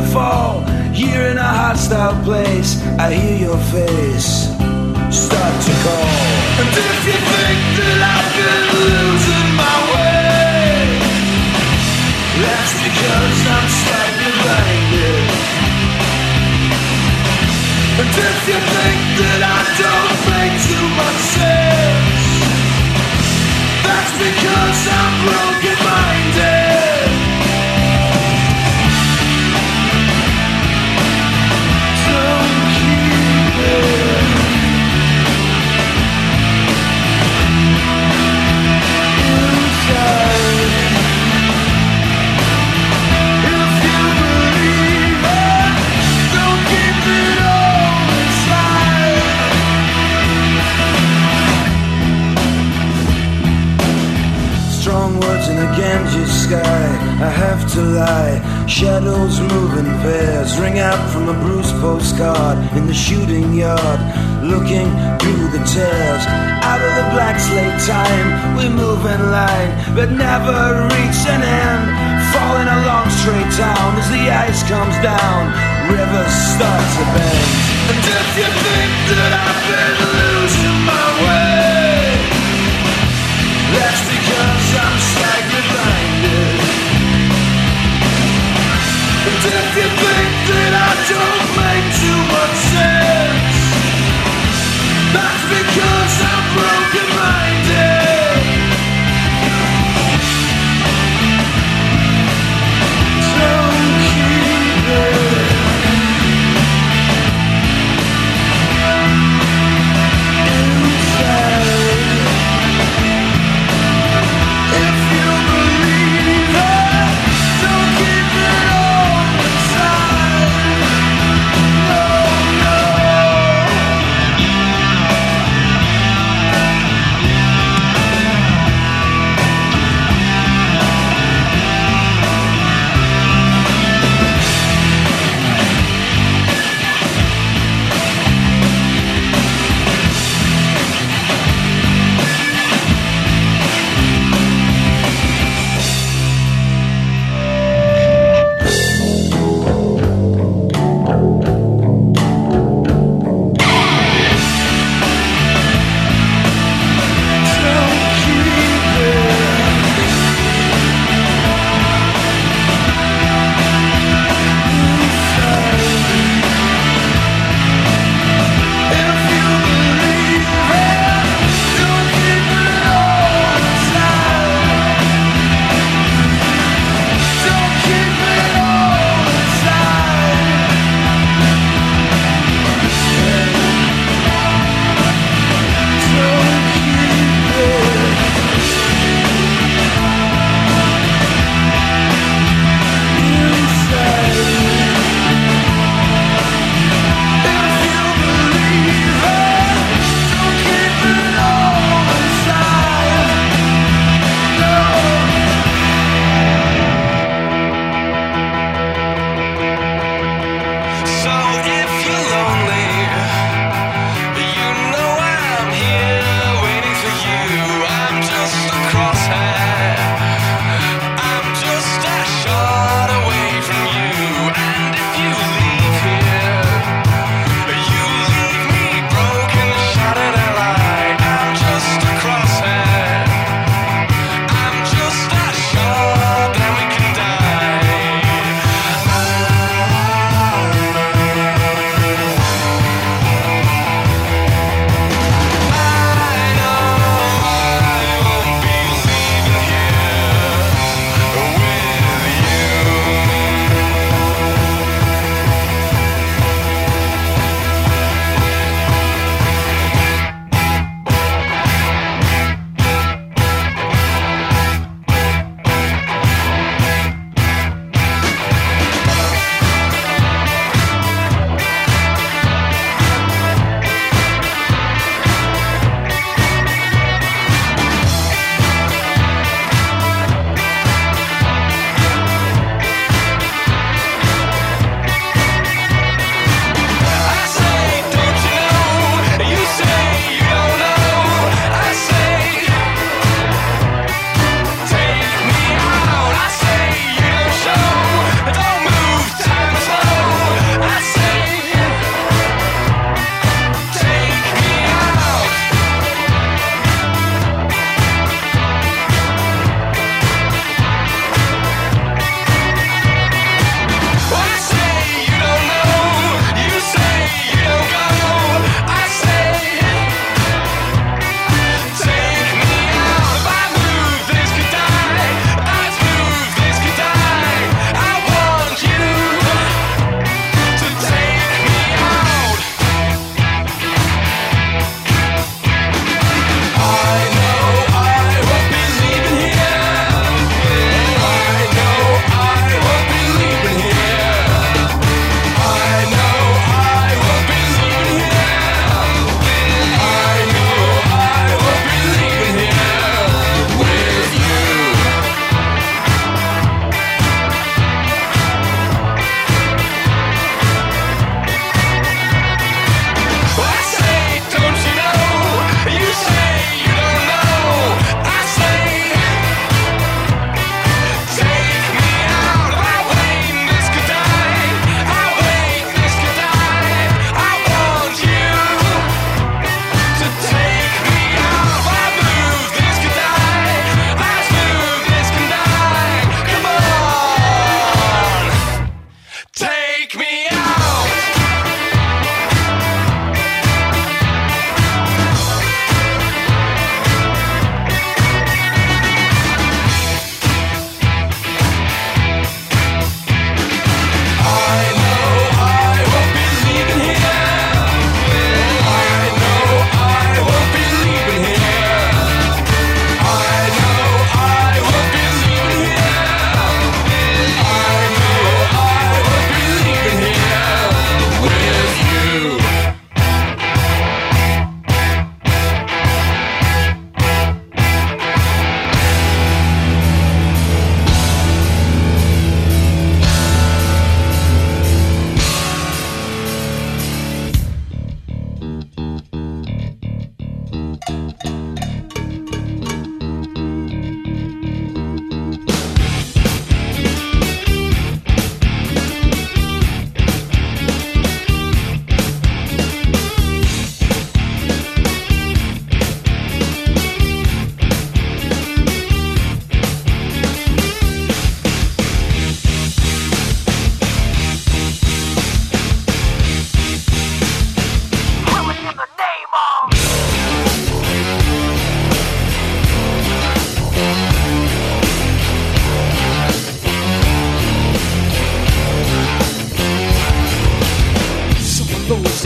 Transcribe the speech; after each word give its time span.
to 0.00 0.06
fall, 0.12 0.60
here 0.92 1.22
in 1.22 1.38
a 1.38 1.52
hostile 1.62 2.14
place. 2.22 2.80
I 2.98 3.12
hear 3.12 3.36
your 3.48 3.58
face 3.74 4.46
start 5.10 5.54
to 5.66 5.72
call. 5.82 6.22
And 6.60 6.70
if 6.70 6.98
you 7.08 7.18
think 7.34 7.58
that 7.78 7.98
I've 8.14 8.30
been 8.38 8.64
losing 8.78 9.48
my 9.58 9.76
way, 9.90 11.02
that's 12.42 12.74
because 12.86 13.38
I'm 13.56 13.68
slightly 13.82 14.30
blinded. 14.38 15.26
And 17.98 18.10
if 18.30 18.38
you 18.50 18.58
think 18.74 19.00
that 19.18 19.40
I 19.56 19.57
Shadows 58.68 59.40
move 59.40 59.78
in 59.78 59.86
pairs. 60.04 60.60
Ring 60.60 60.78
out 60.78 61.00
from 61.08 61.30
a 61.30 61.32
bruised 61.32 61.74
postcard 61.80 62.58
in 62.76 62.86
the 62.86 62.92
shooting 62.92 63.54
yard. 63.54 64.00
Looking 64.44 64.92
through 65.16 65.48
the 65.56 65.64
tears. 65.64 66.22
Out 66.60 66.76
of 66.76 66.92
the 67.00 67.06
black 67.16 67.40
slate 67.40 67.80
time, 67.88 68.28
we 68.60 68.68
move 68.68 69.00
in 69.08 69.32
line, 69.32 69.72
but 69.96 70.12
never 70.12 70.84
reach 70.84 71.20
an 71.32 71.40
end. 71.40 71.84
Falling 72.28 72.68
along 72.68 73.08
straight 73.08 73.52
down 73.56 73.96
as 73.96 74.08
the 74.12 74.28
ice 74.28 74.60
comes 74.68 74.96
down. 75.00 75.48
Rivers 75.88 76.36
start 76.52 76.84
to 76.92 77.04
bend. 77.16 77.48
And 77.88 78.04
if 78.04 78.28
you 78.36 78.48
think 78.52 78.92
that 79.16 79.32
I've 79.32 79.64
been 79.64 79.96
losing 80.12 80.67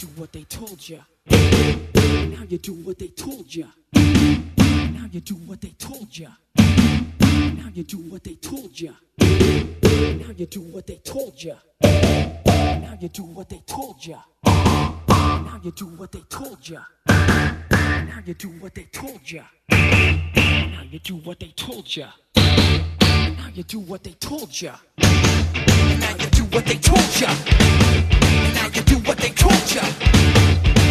Do 0.00 0.06
what 0.16 0.32
they 0.32 0.44
told 0.44 0.88
you. 0.88 0.98
Now 1.28 2.44
you 2.48 2.56
do 2.56 2.72
what 2.72 2.98
they 2.98 3.08
told 3.08 3.54
you. 3.54 3.66
Now 3.94 5.06
you 5.12 5.20
do 5.20 5.34
what 5.34 5.60
they 5.60 5.74
told 5.78 6.16
you. 6.16 6.28
Now 6.56 7.68
you 7.74 7.82
do 7.84 7.98
what 7.98 8.24
they 8.24 8.34
told 8.36 8.80
you. 8.80 8.94
Now 9.20 10.30
you 10.34 10.46
do 10.46 10.60
what 10.62 10.86
they 10.86 10.96
told 11.04 11.42
you. 11.42 11.54
Now 11.84 12.96
you 12.98 13.08
do 13.08 13.24
what 13.24 13.50
they 13.50 13.58
told 13.66 14.06
you. 14.06 14.16
Now 14.42 15.60
you 15.60 15.72
do 15.72 15.84
what 15.84 16.12
they 16.12 16.20
told 16.26 16.66
you. 16.66 16.78
Now 17.12 18.20
you 18.24 18.32
do 18.32 18.48
what 18.48 18.74
they 18.74 18.84
told 18.84 19.30
you. 19.30 19.42
Now 19.68 20.82
you 20.90 20.98
do 20.98 21.16
what 21.16 21.38
they 21.40 21.52
told 21.54 21.94
you. 21.94 22.06
Now 22.36 23.50
you 23.52 23.62
do 23.64 23.80
what 23.80 24.02
they 24.02 24.12
told 24.12 24.62
you. 24.62 24.72
Now 24.96 26.16
you 26.18 26.30
do 26.30 26.44
what 26.44 26.64
they 26.64 26.78
told 26.78 27.20
you. 27.20 28.29
You 28.72 28.82
do 28.82 28.96
what 28.98 29.18
they 29.18 29.30
told 29.30 29.74
you. 29.74 29.80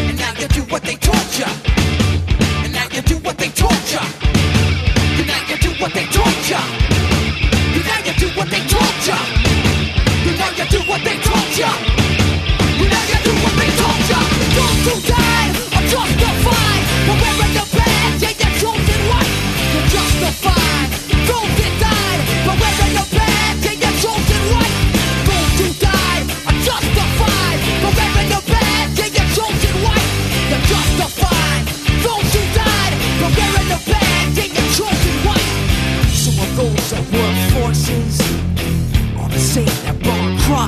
And 0.09 0.17
now 0.17 0.33
you 0.37 0.47
do 0.49 0.61
what 0.63 0.83
they 0.83 0.95
told 0.95 1.31
you. 1.39 1.45
And 2.63 2.73
now 2.73 2.83
you 2.91 3.01
do 3.01 3.15
what 3.19 3.37
they 3.37 3.49
told. 3.49 3.71
And 3.71 5.27
now 5.27 5.39
you 5.47 5.57
do 5.57 5.69
what 5.79 5.93
they 5.93 6.05
told. 6.11 6.27
And 6.27 7.85
now 7.87 7.99
you 8.05 8.13
do 8.19 8.27
what 8.37 8.49
they 8.49 8.59
told. 8.67 9.09
And 10.27 10.37
now 10.37 10.49
you 10.59 10.65
do 10.67 10.79
what 10.89 11.01
they 11.03 11.17
told 11.23 11.51
you. 11.55 11.71
And 12.83 12.89
now 12.91 13.03
you 13.11 13.19
do 13.23 13.31
what 13.43 13.55
they 13.55 13.69
told 13.79 14.03
you. 14.11 14.21
Those 14.59 14.83
who 14.83 14.95
died 15.07 15.51
are 15.75 15.87
justified 15.87 16.83
for 17.07 17.15
wearing 17.15 17.53
the 17.55 17.63
and 18.03 18.21
you're 18.21 18.55
chosen. 18.59 18.99
You're 19.71 19.87
justified. 19.87 20.89
Those 21.27 21.51
that 21.59 21.73
died 21.79 21.88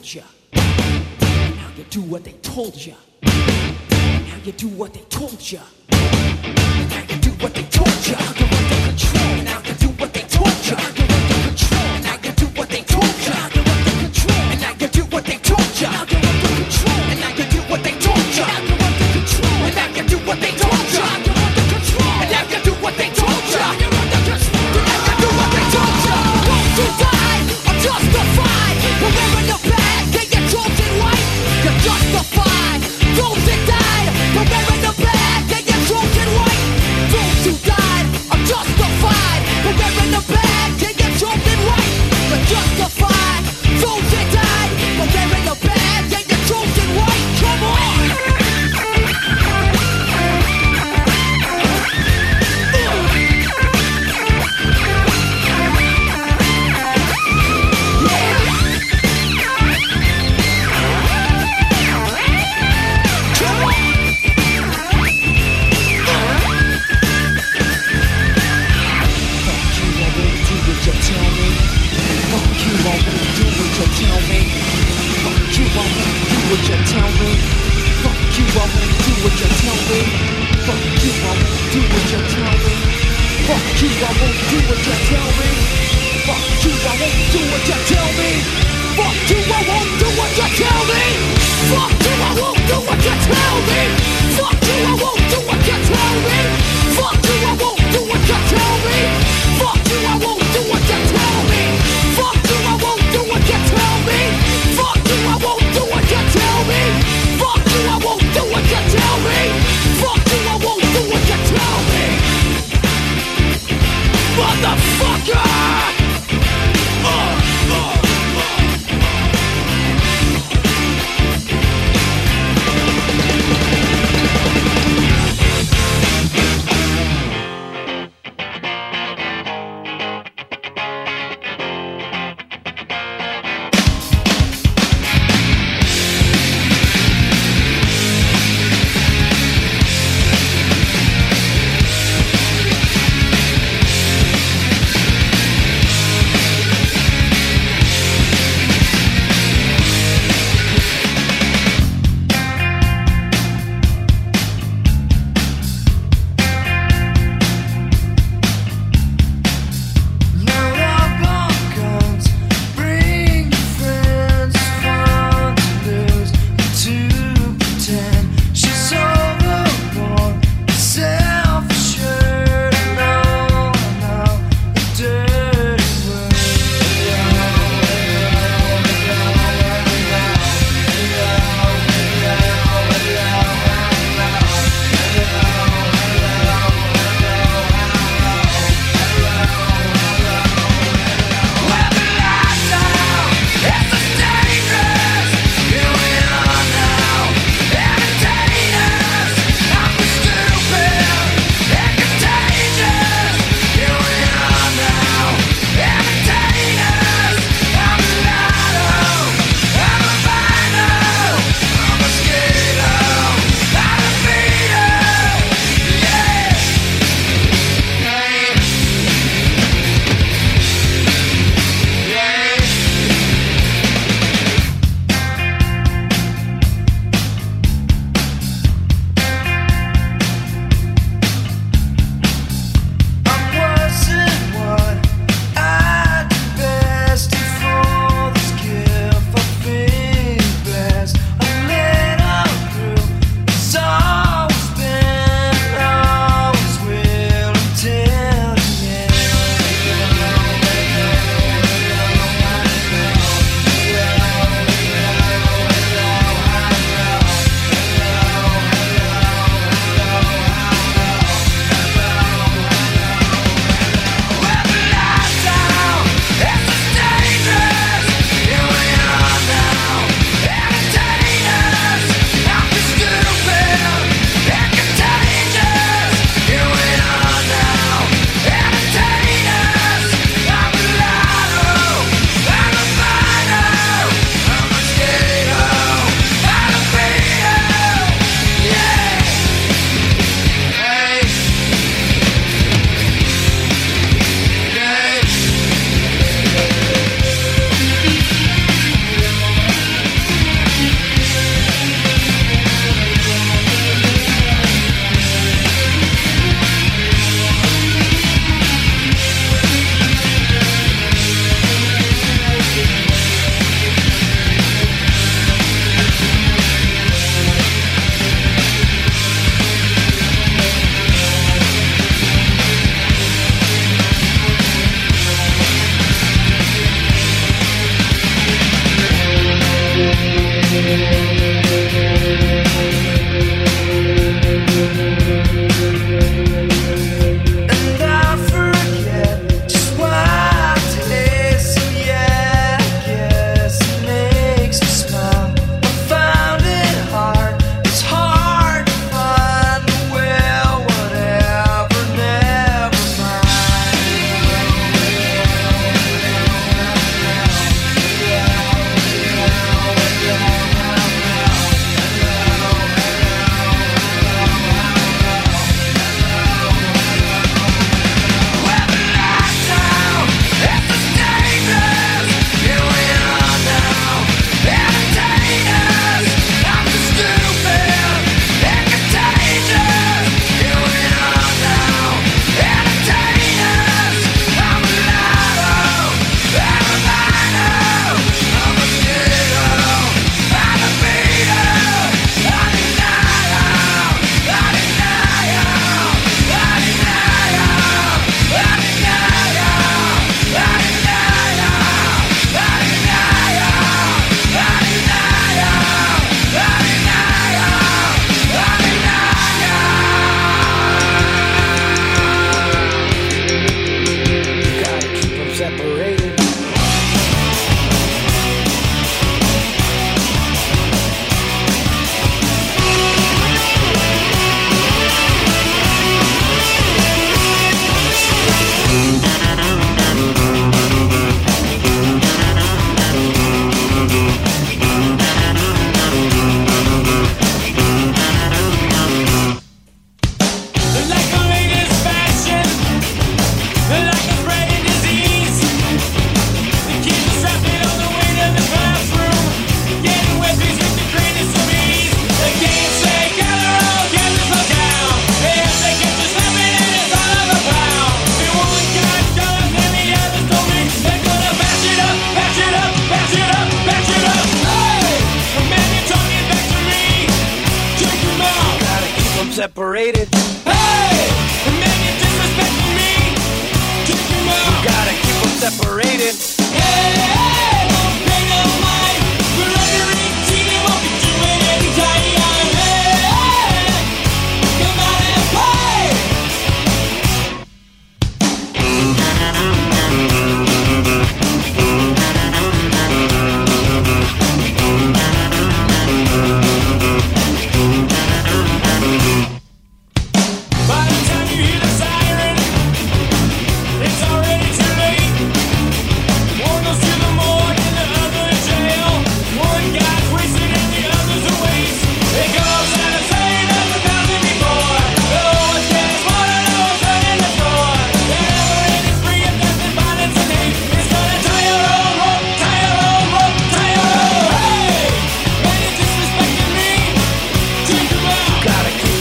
told 0.00 0.14
you. 0.14 0.22
Now 0.54 1.70
you 1.76 1.84
do 1.90 2.00
what 2.00 2.24
they 2.24 2.32
told 2.42 2.74
you. 2.74 2.94
Now 3.22 4.38
you 4.44 4.52
do 4.52 4.68
what 4.68 4.94
they 4.94 5.00
told 5.10 5.52
you. 5.52 5.60
Now 5.90 7.02
you 7.08 7.16
do 7.20 7.30
what 7.32 7.54
they 7.54 7.62
told 7.64 8.06
you. 8.06 8.14
Now 8.14 8.28
under 8.30 8.88
control. 8.88 9.44
Now 9.44 9.62
you 9.62 9.74
do 9.74 9.88
what 9.88 10.14
they 10.14 10.22
told 10.22 10.96
you. 10.96 10.99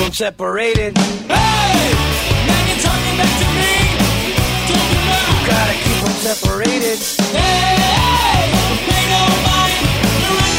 been 0.09 0.15
separated. 0.15 0.97
Hey! 0.97 1.93
Now 2.47 2.61
you're 2.67 2.81
talking 2.81 3.15
back 3.19 3.33
to 3.41 3.47
me. 3.61 3.73
Don't 4.65 4.89
You 4.89 5.01
know? 5.05 5.45
gotta 5.45 5.75
keep 5.83 5.99
them 6.03 6.17
separated. 6.25 6.97
Hey! 7.29 7.37
hey, 7.37 7.77
hey. 7.77 8.49
Ain't 8.89 9.09
nobody. 9.13 10.58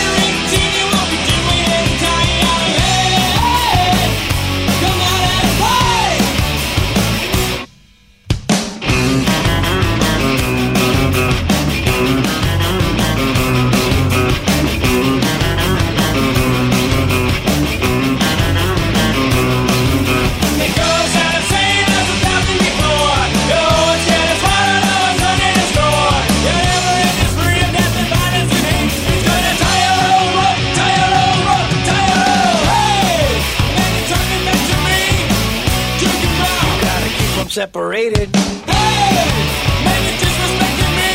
separated. 37.61 38.35
Hey! 38.35 39.85
Man, 39.85 40.01
you're 40.07 40.19
disrespecting 40.19 40.93
me! 40.97 41.13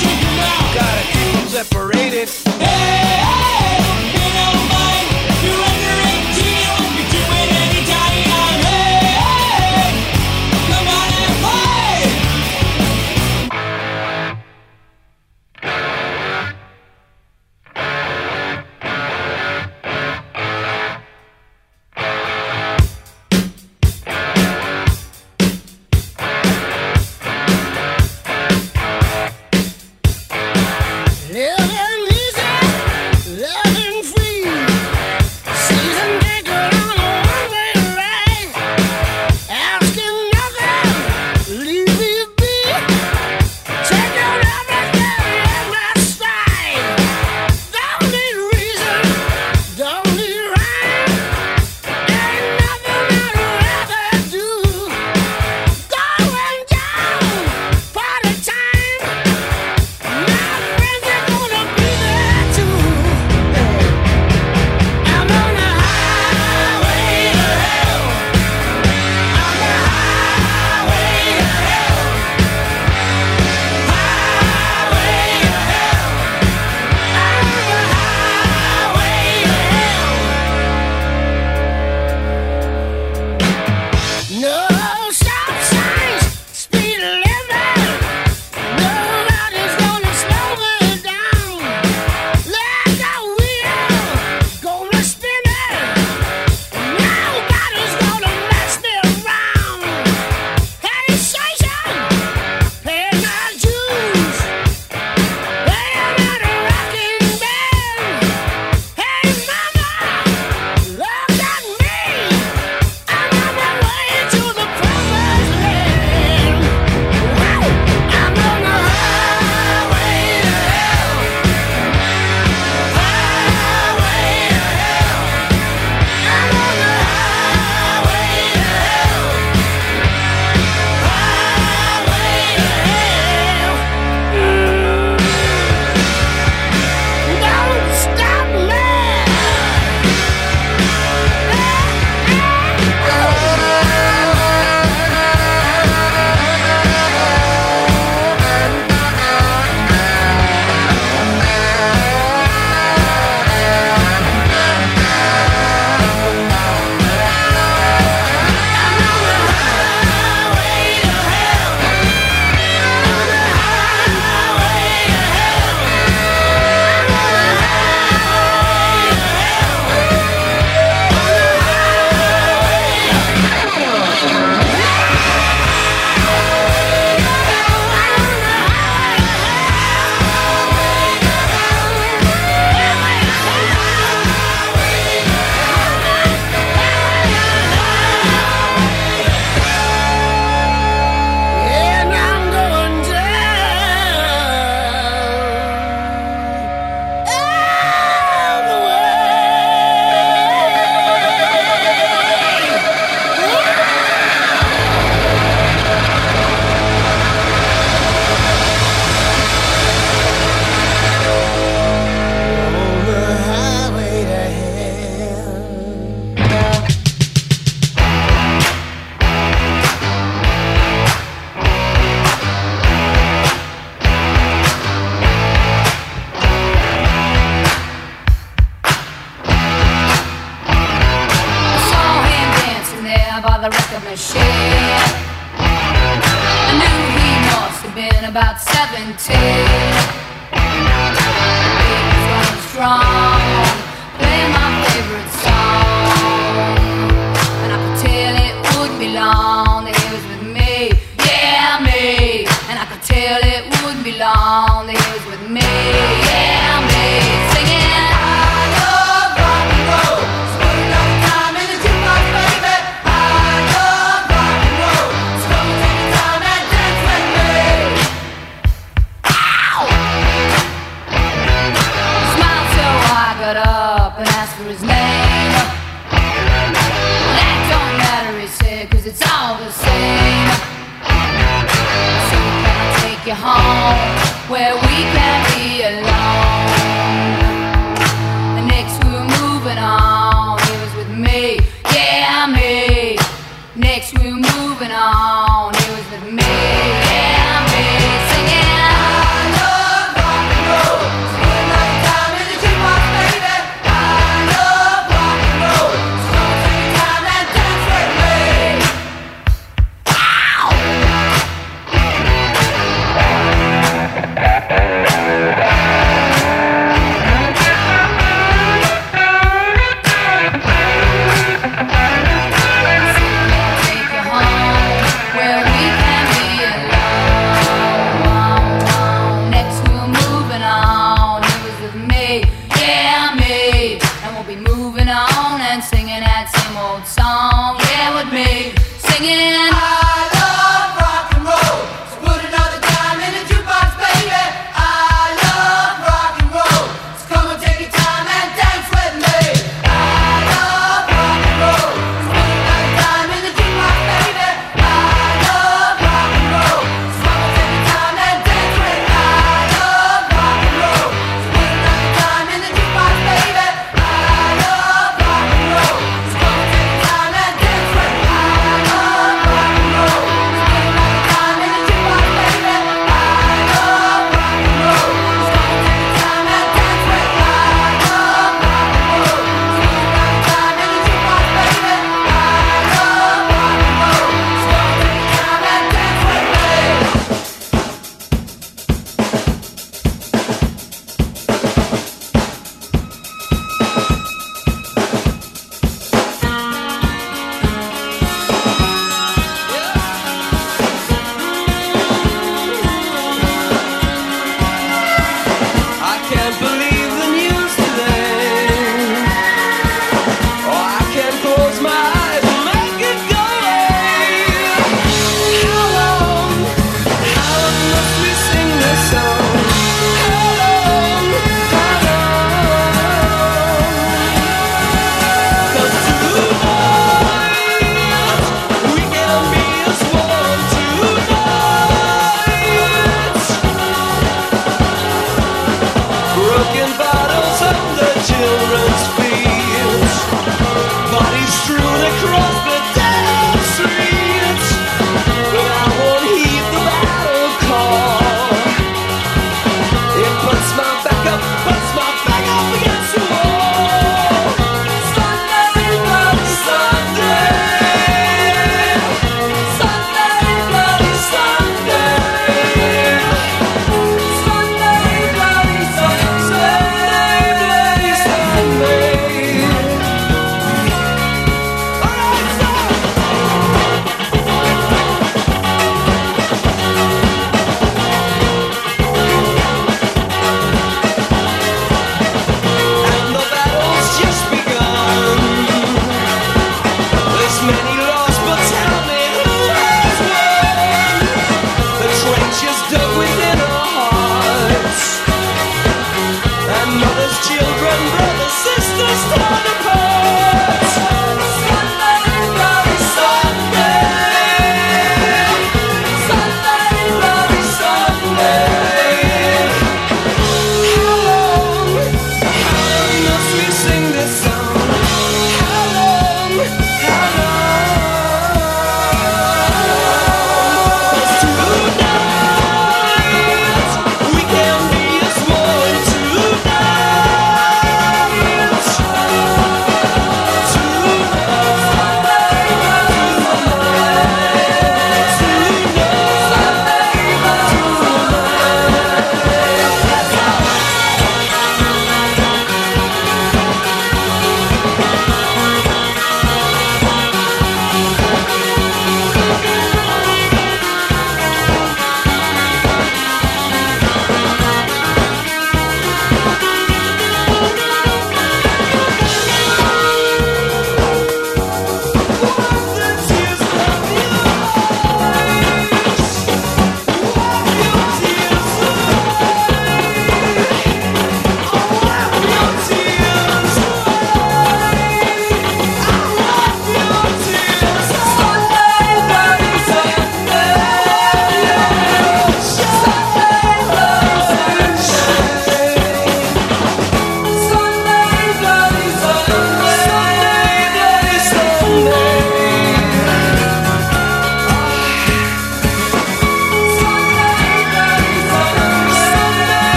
Keep 0.00 0.18
them 0.24 0.38
out! 0.40 0.74
Gotta 0.74 1.04
keep 1.12 1.32
them 1.34 1.48
separated. 1.48 2.28
Hey! 2.58 3.01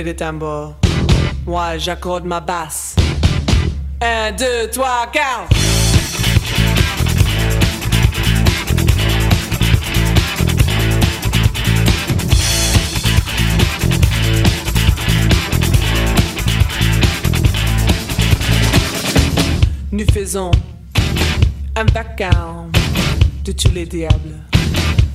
Entonner 0.00 0.04
des 0.04 0.16
tambours. 0.16 0.74
Moi, 1.46 1.78
j'accorde 1.78 2.24
ma 2.24 2.40
basse. 2.40 2.96
Un, 4.00 4.32
deux, 4.32 4.70
trois, 4.70 5.06
quatre. 5.12 5.48
Nous 19.92 20.06
faisons 20.12 20.50
un 21.76 21.84
vacarme 21.84 22.70
de 23.44 23.52
tous 23.52 23.72
les 23.72 23.86
diables. 23.86 24.38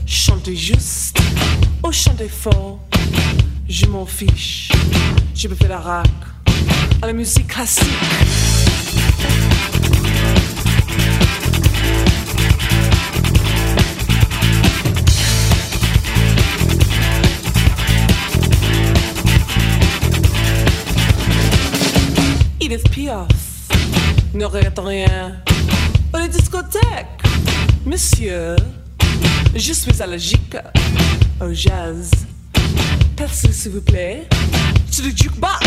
Chantez 0.05 0.55
juste 0.55 1.17
ou 1.83 1.91
chantez 1.91 2.27
fort, 2.27 2.79
je 3.67 3.85
m'en 3.87 4.05
fiche. 4.05 4.64
Je 5.33 5.47
peux 5.47 5.55
faire 5.55 5.69
la 5.69 5.79
rock 5.79 6.07
à 7.01 7.07
la 7.07 7.13
musique 7.13 7.47
classique. 7.47 7.85
Edith 22.59 22.89
Piaf 22.89 23.27
ne 24.33 24.45
regrette 24.45 24.79
rien. 24.79 25.35
Dans 26.11 26.19
les 26.19 26.29
discothèques, 26.29 27.21
monsieur, 27.85 28.55
je 29.55 29.73
suis 29.73 30.01
allergique 30.01 30.57
au 31.39 31.53
jazz. 31.53 32.09
Passez 33.15 33.51
s'il 33.53 33.71
vous 33.71 33.81
plaît. 33.81 34.27
To 34.91 35.01
the 35.01 35.15
jukebox. 35.15 35.59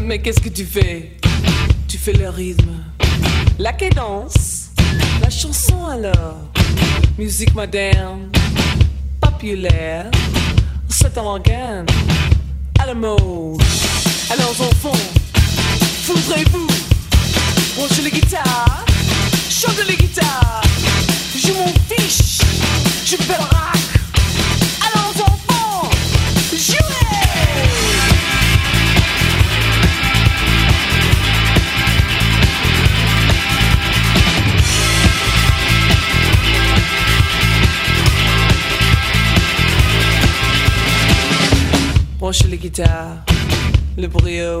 Mais 0.00 0.20
qu'est-ce 0.20 0.40
que 0.40 0.48
tu 0.48 0.64
fais? 0.64 1.10
Tu 1.88 1.98
fais 1.98 2.12
le 2.12 2.28
rythme, 2.28 2.84
la 3.58 3.72
cadence, 3.72 4.70
la 5.20 5.30
chanson 5.30 5.86
alors, 5.86 6.38
musique 7.18 7.54
moderne, 7.54 8.30
populaire, 9.20 10.10
c'est 10.88 11.18
un 11.18 11.22
Alors 12.88 14.50
enfants, 14.60 14.92
voudrez-vous 16.04 16.68
brancher 17.76 18.02
les 18.02 18.12
guitares, 18.12 18.84
chanter 19.50 19.82
les 19.88 19.96
guitares. 19.96 20.62
Je 21.36 21.52
m'en 21.52 21.66
fiche, 21.88 22.38
je 23.04 23.16
fais 23.16 23.75
Branchez 42.26 42.48
les 42.48 42.58
guitares, 42.58 43.24
le 43.96 44.08
brio. 44.08 44.60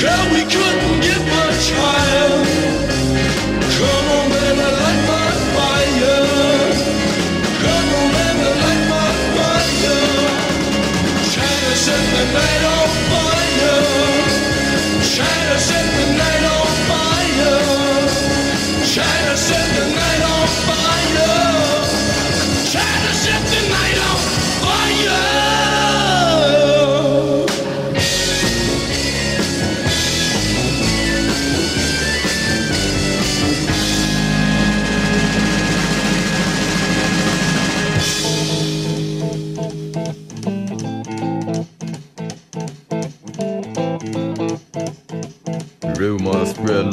girl, 0.00 0.26
we 0.32 0.42
couldn't 0.54 1.00
get 1.00 1.20
much 1.36 1.70
higher. 1.78 2.44
Come 3.78 4.09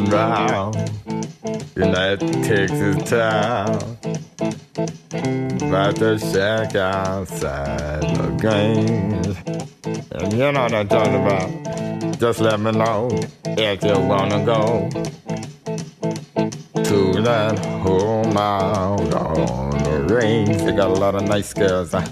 Round 0.05 0.75
in 1.75 1.91
that 1.91 2.19
Texas 2.19 3.09
town 3.09 3.97
about 5.67 5.95
the 5.95 6.19
shack 6.19 6.75
outside 6.75 8.03
La 8.17 8.29
Grange. 8.37 9.35
And 10.11 10.33
you 10.33 10.51
know 10.51 10.61
what 10.61 10.73
I'm 10.73 10.87
talking 10.87 11.15
about. 11.15 12.19
Just 12.19 12.39
let 12.39 12.59
me 12.59 12.71
know 12.71 13.09
if 13.45 13.83
you 13.83 13.99
wanna 13.99 14.45
go 14.45 14.87
to 16.83 17.21
that 17.23 17.57
home 17.81 18.37
out 18.37 19.13
on 19.15 19.71
the 19.83 20.13
range. 20.13 20.57
They 20.61 20.73
got 20.73 20.91
a 20.91 20.99
lot 20.99 21.15
of 21.15 21.23
nice 21.23 21.53
girls. 21.53 21.91
Huh? 21.91 22.05